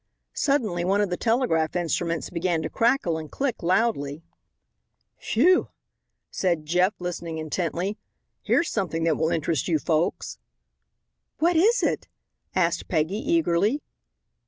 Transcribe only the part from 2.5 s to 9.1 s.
to crackle and click loudly. "Phew!" said Jeff, listening intently; "here's something